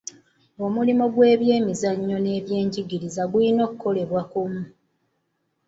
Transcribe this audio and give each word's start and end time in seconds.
Omulimu 0.65 1.05
gw'ebyemizannyo 1.13 2.17
n'ebyenjigiriza 2.21 3.23
gulina 3.31 3.63
kukolebwa 3.69 4.21
kumu. 4.31 4.63